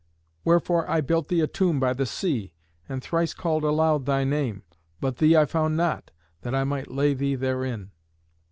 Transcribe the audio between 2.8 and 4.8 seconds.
and thrice called aloud thy name.